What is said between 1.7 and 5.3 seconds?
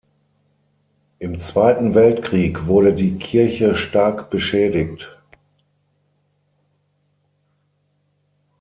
Weltkrieg wurde die Kirche stark beschädigt.